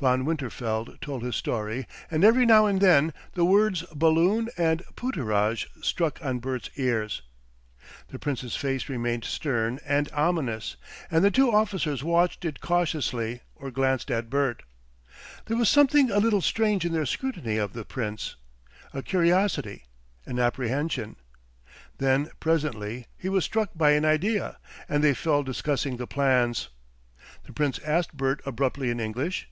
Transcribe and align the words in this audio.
Von 0.00 0.24
Winterfeld 0.24 1.00
told 1.00 1.22
his 1.22 1.36
story, 1.36 1.86
and 2.10 2.24
every 2.24 2.44
now 2.44 2.66
and 2.66 2.80
then 2.80 3.14
the 3.34 3.44
words 3.44 3.82
Ballon 3.94 4.48
and 4.56 4.82
Pooterage 4.96 5.68
struck 5.80 6.18
on 6.24 6.40
Bert's 6.40 6.70
ears. 6.74 7.22
The 8.08 8.18
Prince's 8.18 8.56
face 8.56 8.88
remained 8.88 9.22
stern 9.24 9.78
and 9.86 10.10
ominous 10.12 10.74
and 11.08 11.22
the 11.22 11.30
two 11.30 11.52
officers 11.52 12.02
watched 12.02 12.44
it 12.44 12.60
cautiously 12.60 13.42
or 13.54 13.70
glanced 13.70 14.10
at 14.10 14.28
Bert. 14.28 14.64
There 15.46 15.56
was 15.56 15.68
something 15.68 16.10
a 16.10 16.18
little 16.18 16.40
strange 16.40 16.84
in 16.84 16.90
their 16.92 17.06
scrutiny 17.06 17.56
of 17.56 17.72
the 17.72 17.84
Prince 17.84 18.34
a 18.92 19.04
curiosity, 19.04 19.84
an 20.26 20.40
apprehension. 20.40 21.14
Then 21.98 22.28
presently 22.40 23.06
he 23.16 23.28
was 23.28 23.44
struck 23.44 23.70
by 23.76 23.92
an 23.92 24.04
idea, 24.04 24.58
and 24.88 25.04
they 25.04 25.14
fell 25.14 25.44
discussing 25.44 25.96
the 25.96 26.08
plans. 26.08 26.70
The 27.44 27.52
Prince 27.52 27.78
asked 27.86 28.16
Bert 28.16 28.42
abruptly 28.44 28.90
in 28.90 28.98
English. 28.98 29.46